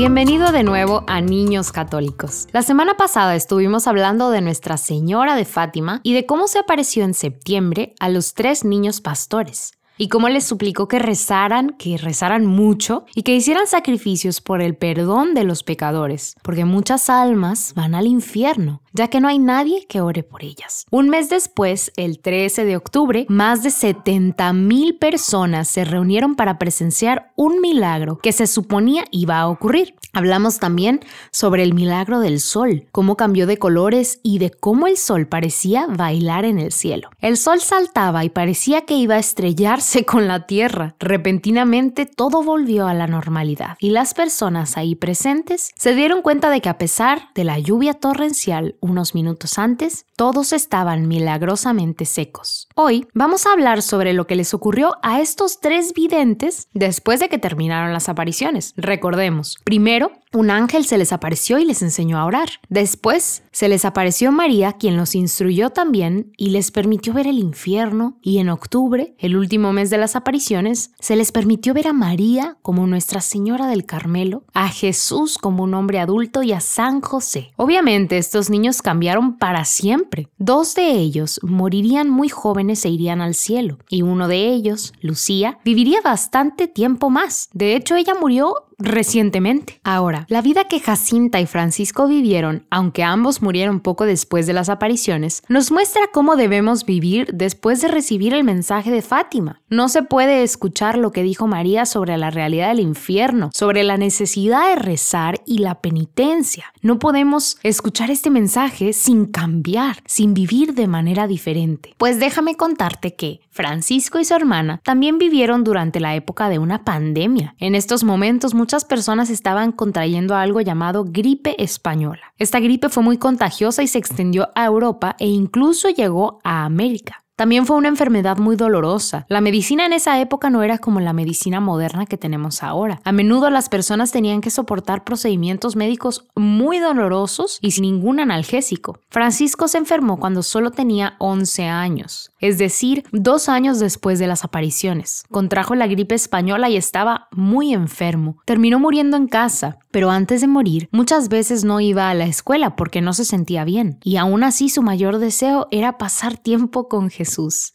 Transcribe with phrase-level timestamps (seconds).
[0.00, 2.46] Bienvenido de nuevo a Niños Católicos.
[2.52, 7.02] La semana pasada estuvimos hablando de Nuestra Señora de Fátima y de cómo se apareció
[7.02, 12.46] en septiembre a los tres niños pastores y cómo les suplicó que rezaran, que rezaran
[12.46, 17.96] mucho y que hicieran sacrificios por el perdón de los pecadores, porque muchas almas van
[17.96, 20.86] al infierno, ya que no hay nadie que ore por ellas.
[20.90, 26.58] Un mes después, el 13 de octubre, más de 70 mil personas se reunieron para
[26.58, 29.94] presenciar un milagro que se suponía iba a ocurrir.
[30.14, 34.96] Hablamos también sobre el milagro del sol, cómo cambió de colores y de cómo el
[34.96, 37.10] sol parecía bailar en el cielo.
[37.20, 40.96] El sol saltaba y parecía que iba a estrellarse con la tierra.
[40.98, 46.60] Repentinamente todo volvió a la normalidad y las personas ahí presentes se dieron cuenta de
[46.60, 52.68] que a pesar de la lluvia torrencial unos minutos antes, todos estaban milagrosamente secos.
[52.74, 57.28] Hoy vamos a hablar sobre lo que les ocurrió a estos tres videntes después de
[57.28, 58.74] que terminaron las apariciones.
[58.76, 62.48] Recordemos, primero, un ángel se les apareció y les enseñó a orar.
[62.68, 68.18] Después, se les apareció María, quien los instruyó también y les permitió ver el infierno.
[68.22, 72.58] Y en octubre, el último mes de las apariciones, se les permitió ver a María
[72.62, 77.52] como Nuestra Señora del Carmelo, a Jesús como un hombre adulto y a San José.
[77.56, 80.28] Obviamente, estos niños cambiaron para siempre.
[80.38, 83.78] Dos de ellos morirían muy jóvenes e irían al cielo.
[83.88, 87.48] Y uno de ellos, Lucía, viviría bastante tiempo más.
[87.52, 89.80] De hecho, ella murió recientemente.
[89.84, 94.68] Ahora, la vida que Jacinta y Francisco vivieron, aunque ambos murieron poco después de las
[94.68, 99.60] apariciones, nos muestra cómo debemos vivir después de recibir el mensaje de Fátima.
[99.68, 103.96] No se puede escuchar lo que dijo María sobre la realidad del infierno, sobre la
[103.96, 106.72] necesidad de rezar y la penitencia.
[106.80, 111.94] No podemos escuchar este mensaje sin cambiar, sin vivir de manera diferente.
[111.98, 116.84] Pues déjame contarte que Francisco y su hermana también vivieron durante la época de una
[116.84, 117.56] pandemia.
[117.58, 122.32] En estos momentos muchas personas estaban contrayendo algo llamado gripe española.
[122.38, 127.24] Esta gripe fue muy contagiosa y se extendió a Europa e incluso llegó a América.
[127.38, 129.24] También fue una enfermedad muy dolorosa.
[129.28, 133.00] La medicina en esa época no era como la medicina moderna que tenemos ahora.
[133.04, 138.98] A menudo las personas tenían que soportar procedimientos médicos muy dolorosos y sin ningún analgésico.
[139.08, 144.42] Francisco se enfermó cuando solo tenía 11 años, es decir, dos años después de las
[144.42, 145.22] apariciones.
[145.30, 148.38] Contrajo la gripe española y estaba muy enfermo.
[148.46, 152.74] Terminó muriendo en casa, pero antes de morir muchas veces no iba a la escuela
[152.74, 154.00] porque no se sentía bien.
[154.02, 157.10] Y aún así su mayor deseo era pasar tiempo con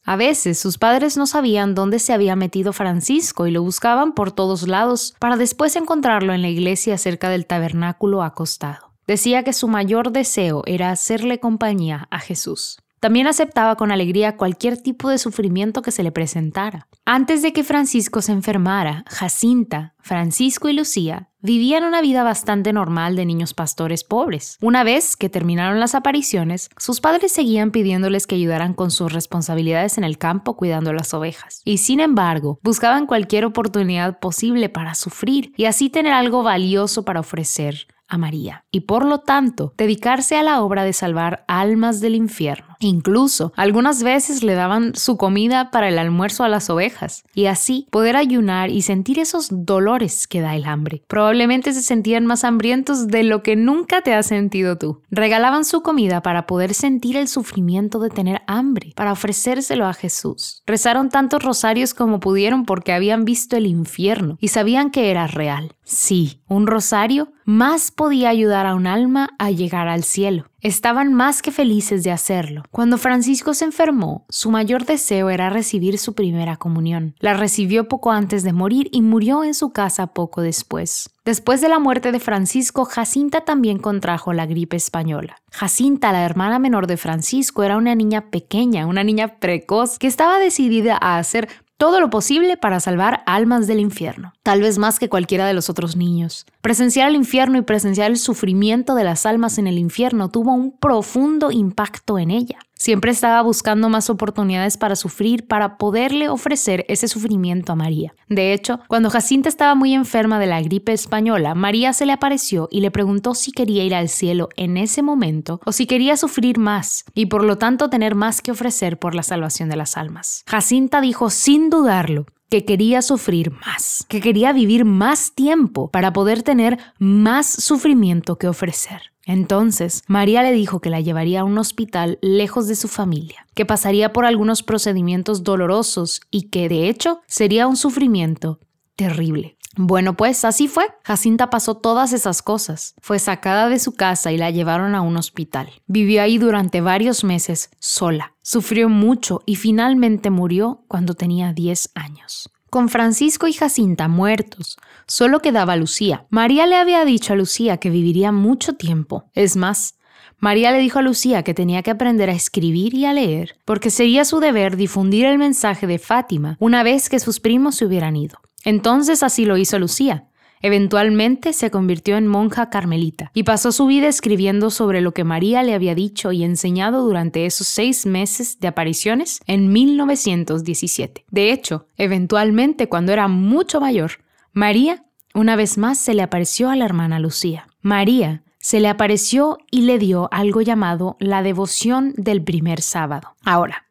[0.03, 4.31] A veces sus padres no sabían dónde se había metido Francisco y lo buscaban por
[4.31, 8.93] todos lados para después encontrarlo en la iglesia cerca del tabernáculo acostado.
[9.05, 12.82] Decía que su mayor deseo era hacerle compañía a Jesús.
[13.03, 16.87] También aceptaba con alegría cualquier tipo de sufrimiento que se le presentara.
[17.03, 23.17] Antes de que Francisco se enfermara, Jacinta, Francisco y Lucía vivían una vida bastante normal
[23.17, 24.57] de niños pastores pobres.
[24.61, 29.97] Una vez que terminaron las apariciones, sus padres seguían pidiéndoles que ayudaran con sus responsabilidades
[29.97, 31.61] en el campo cuidando las ovejas.
[31.65, 37.19] Y sin embargo, buscaban cualquier oportunidad posible para sufrir y así tener algo valioso para
[37.19, 42.15] ofrecer a María y por lo tanto dedicarse a la obra de salvar almas del
[42.15, 42.72] infierno.
[42.87, 47.87] Incluso algunas veces le daban su comida para el almuerzo a las ovejas y así
[47.91, 51.03] poder ayunar y sentir esos dolores que da el hambre.
[51.07, 55.01] Probablemente se sentían más hambrientos de lo que nunca te has sentido tú.
[55.09, 60.61] Regalaban su comida para poder sentir el sufrimiento de tener hambre, para ofrecérselo a Jesús.
[60.65, 65.75] Rezaron tantos rosarios como pudieron porque habían visto el infierno y sabían que era real.
[65.83, 70.45] Sí, un rosario más podía ayudar a un alma a llegar al cielo.
[70.63, 72.63] Estaban más que felices de hacerlo.
[72.71, 77.15] Cuando Francisco se enfermó, su mayor deseo era recibir su primera comunión.
[77.19, 81.09] La recibió poco antes de morir y murió en su casa poco después.
[81.25, 85.35] Después de la muerte de Francisco, Jacinta también contrajo la gripe española.
[85.51, 90.39] Jacinta, la hermana menor de Francisco, era una niña pequeña, una niña precoz, que estaba
[90.39, 95.09] decidida a hacer todo lo posible para salvar almas del infierno, tal vez más que
[95.09, 96.45] cualquiera de los otros niños.
[96.61, 100.77] Presenciar el infierno y presenciar el sufrimiento de las almas en el infierno tuvo un
[100.77, 102.59] profundo impacto en ella.
[102.83, 108.13] Siempre estaba buscando más oportunidades para sufrir, para poderle ofrecer ese sufrimiento a María.
[108.27, 112.67] De hecho, cuando Jacinta estaba muy enferma de la gripe española, María se le apareció
[112.69, 116.57] y le preguntó si quería ir al cielo en ese momento o si quería sufrir
[116.57, 120.43] más y por lo tanto tener más que ofrecer por la salvación de las almas.
[120.45, 126.43] Jacinta dijo sin dudarlo que quería sufrir más, que quería vivir más tiempo para poder
[126.43, 129.11] tener más sufrimiento que ofrecer.
[129.25, 133.65] Entonces, María le dijo que la llevaría a un hospital lejos de su familia, que
[133.65, 138.59] pasaría por algunos procedimientos dolorosos y que, de hecho, sería un sufrimiento
[138.95, 139.57] terrible.
[139.75, 140.85] Bueno, pues así fue.
[141.03, 142.93] Jacinta pasó todas esas cosas.
[143.01, 145.71] Fue sacada de su casa y la llevaron a un hospital.
[145.87, 148.33] Vivió ahí durante varios meses sola.
[148.43, 152.51] Sufrió mucho y finalmente murió cuando tenía 10 años.
[152.69, 154.77] Con Francisco y Jacinta muertos,
[155.07, 156.25] solo quedaba Lucía.
[156.29, 159.25] María le había dicho a Lucía que viviría mucho tiempo.
[159.33, 159.95] Es más,
[160.39, 163.89] María le dijo a Lucía que tenía que aprender a escribir y a leer, porque
[163.89, 168.15] sería su deber difundir el mensaje de Fátima una vez que sus primos se hubieran
[168.15, 168.39] ido.
[168.63, 170.27] Entonces así lo hizo Lucía.
[170.61, 175.61] Eventualmente se convirtió en monja carmelita y pasó su vida escribiendo sobre lo que María
[175.61, 181.25] le había dicho y enseñado durante esos seis meses de apariciones en 1917.
[181.29, 184.23] De hecho, eventualmente cuando era mucho mayor,
[184.53, 187.67] María una vez más se le apareció a la hermana Lucía.
[187.81, 193.35] María se le apareció y le dio algo llamado la devoción del primer sábado.
[193.43, 193.87] Ahora,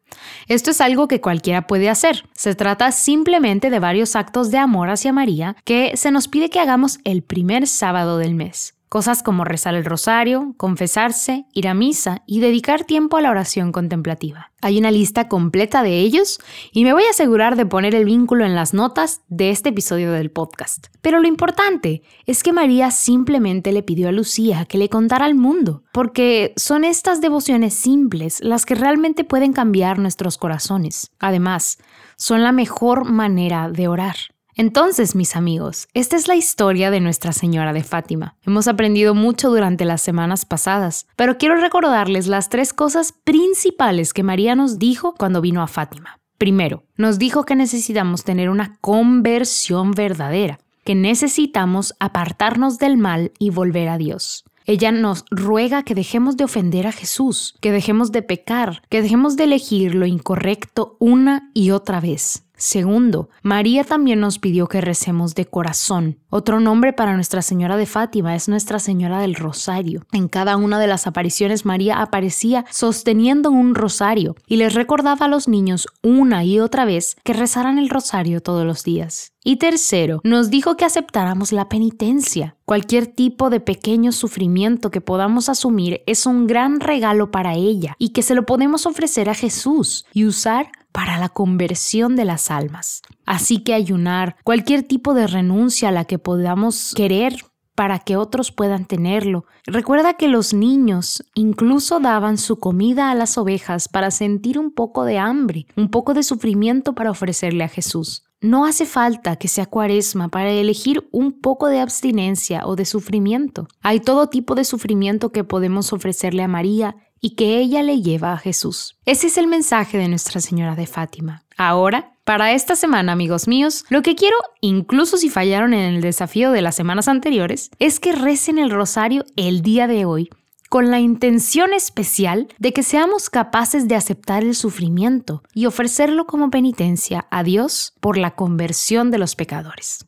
[0.47, 2.25] esto es algo que cualquiera puede hacer.
[2.33, 6.59] Se trata simplemente de varios actos de amor hacia María que se nos pide que
[6.59, 8.75] hagamos el primer sábado del mes.
[8.93, 13.71] Cosas como rezar el rosario, confesarse, ir a misa y dedicar tiempo a la oración
[13.71, 14.51] contemplativa.
[14.61, 16.39] Hay una lista completa de ellos
[16.71, 20.11] y me voy a asegurar de poner el vínculo en las notas de este episodio
[20.11, 20.89] del podcast.
[21.01, 25.33] Pero lo importante es que María simplemente le pidió a Lucía que le contara al
[25.33, 31.09] mundo, porque son estas devociones simples las que realmente pueden cambiar nuestros corazones.
[31.17, 31.79] Además,
[32.15, 34.17] son la mejor manera de orar.
[34.55, 38.35] Entonces, mis amigos, esta es la historia de Nuestra Señora de Fátima.
[38.45, 44.21] Hemos aprendido mucho durante las semanas pasadas, pero quiero recordarles las tres cosas principales que
[44.21, 46.19] María nos dijo cuando vino a Fátima.
[46.37, 53.49] Primero, nos dijo que necesitamos tener una conversión verdadera, que necesitamos apartarnos del mal y
[53.49, 54.43] volver a Dios.
[54.65, 59.35] Ella nos ruega que dejemos de ofender a Jesús, que dejemos de pecar, que dejemos
[59.35, 62.42] de elegir lo incorrecto una y otra vez.
[62.55, 66.19] Segundo, María también nos pidió que recemos de corazón.
[66.29, 70.05] Otro nombre para Nuestra Señora de Fátima es Nuestra Señora del Rosario.
[70.11, 75.29] En cada una de las apariciones María aparecía sosteniendo un rosario y les recordaba a
[75.29, 79.33] los niños una y otra vez que rezaran el rosario todos los días.
[79.45, 82.55] Y tercero, nos dijo que aceptáramos la penitencia.
[82.63, 88.09] Cualquier tipo de pequeño sufrimiento que podamos asumir es un gran regalo para ella y
[88.09, 93.01] que se lo podemos ofrecer a Jesús y usar para la conversión de las almas.
[93.25, 97.35] Así que ayunar, cualquier tipo de renuncia a la que podamos querer
[97.75, 99.45] para que otros puedan tenerlo.
[99.65, 105.03] Recuerda que los niños incluso daban su comida a las ovejas para sentir un poco
[105.05, 108.23] de hambre, un poco de sufrimiento para ofrecerle a Jesús.
[108.41, 113.67] No hace falta que sea cuaresma para elegir un poco de abstinencia o de sufrimiento.
[113.81, 118.33] Hay todo tipo de sufrimiento que podemos ofrecerle a María y que ella le lleva
[118.33, 118.97] a Jesús.
[119.05, 121.45] Ese es el mensaje de Nuestra Señora de Fátima.
[121.55, 126.51] Ahora, para esta semana, amigos míos, lo que quiero, incluso si fallaron en el desafío
[126.51, 130.29] de las semanas anteriores, es que recen el rosario el día de hoy
[130.67, 136.49] con la intención especial de que seamos capaces de aceptar el sufrimiento y ofrecerlo como
[136.49, 140.07] penitencia a Dios por la conversión de los pecadores.